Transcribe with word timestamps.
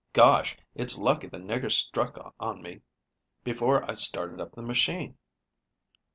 "Gosh! 0.13 0.57
It's 0.73 0.97
lucky 0.97 1.27
the 1.27 1.37
nigger 1.37 1.71
struck 1.71 2.17
on 2.39 2.63
me 2.63 2.81
before 3.43 3.83
I 3.83 3.93
started 3.93 4.41
up 4.41 4.53
the 4.55 4.63
machine." 4.63 5.15